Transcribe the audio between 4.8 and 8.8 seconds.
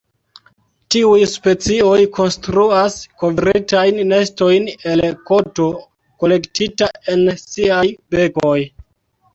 el koto kolektita en siaj bekoj.